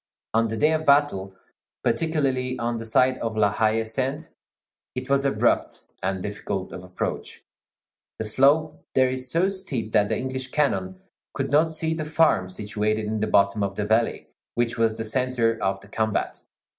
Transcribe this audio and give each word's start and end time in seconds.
On 0.33 0.47
the 0.47 0.57
day 0.57 0.71
of 0.73 0.83
battle, 0.83 1.35
particularly 1.83 2.57
on 2.57 2.77
the 2.77 2.87
side 2.87 3.19
of 3.19 3.37
La 3.37 3.51
Haie 3.53 3.83
Sainte, 3.83 4.29
it 4.95 5.11
was 5.11 5.25
abrupt 5.25 5.93
and 6.01 6.23
difficult 6.23 6.73
of 6.73 6.83
approach. 6.83 7.43
The 8.17 8.25
slope 8.25 8.83
there 8.95 9.11
is 9.11 9.29
so 9.29 9.47
steep 9.47 9.91
that 9.91 10.09
the 10.09 10.17
English 10.17 10.49
cannon 10.49 10.99
could 11.35 11.51
not 11.51 11.75
see 11.75 11.93
the 11.93 12.03
farm, 12.03 12.49
situated 12.49 13.05
in 13.05 13.19
the 13.19 13.27
bottom 13.27 13.61
of 13.61 13.75
the 13.75 13.85
valley, 13.85 14.25
which 14.55 14.75
was 14.75 14.95
the 14.97 15.03
centre 15.03 15.61
of 15.61 15.79
the 15.81 15.87
combat. 15.87 16.41